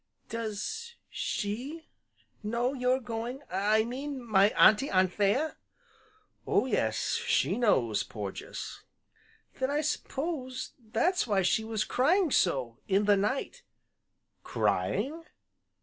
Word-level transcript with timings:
"Does 0.29 0.95
she 1.11 1.85
know 2.41 2.73
you're 2.73 2.99
going, 2.99 3.43
I 3.51 3.83
mean 3.85 4.25
my 4.25 4.49
Auntie 4.57 4.89
Anthea?" 4.89 5.57
"Oh 6.47 6.65
yes, 6.65 7.21
she 7.27 7.55
knows, 7.55 8.01
Porges." 8.01 8.81
"Then 9.59 9.69
I 9.69 9.81
s'pose 9.81 10.71
that's 10.79 11.27
why 11.27 11.43
she 11.43 11.63
was 11.63 11.83
crying 11.83 12.31
so, 12.31 12.79
in 12.87 13.05
the 13.05 13.15
night" 13.15 13.61
"Crying?" 14.43 15.23